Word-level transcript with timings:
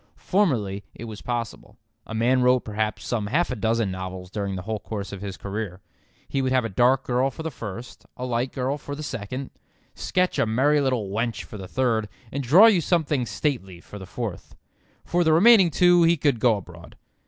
Formerly 0.17 0.83
it 0.95 1.03
was 1.03 1.21
possible. 1.21 1.77
A 2.07 2.15
man 2.15 2.41
wrote 2.41 2.61
perhaps 2.61 3.05
some 3.05 3.27
half 3.27 3.51
a 3.51 3.55
dozen 3.55 3.91
novels 3.91 4.31
during 4.31 4.55
the 4.55 4.63
whole 4.63 4.79
course 4.79 5.11
of 5.11 5.21
his 5.21 5.37
career. 5.37 5.79
He 6.27 6.41
could 6.41 6.51
have 6.51 6.65
a 6.65 6.69
dark 6.69 7.03
girl 7.03 7.29
for 7.29 7.43
the 7.43 7.51
first, 7.51 8.07
a 8.17 8.25
light 8.25 8.51
girl 8.51 8.79
for 8.79 8.95
the 8.95 9.03
second, 9.03 9.51
sketch 9.93 10.39
a 10.39 10.47
merry 10.47 10.81
little 10.81 11.09
wench 11.11 11.43
for 11.43 11.57
the 11.59 11.67
third, 11.67 12.09
and 12.31 12.41
draw 12.41 12.65
you 12.65 12.81
something 12.81 13.27
stately 13.27 13.79
for 13.79 13.99
the 13.99 14.07
fourth. 14.07 14.55
For 15.05 15.23
the 15.23 15.33
remaining 15.33 15.69
two 15.69 16.01
he 16.01 16.17
could 16.17 16.39
go 16.39 16.57
abroad. 16.57 16.95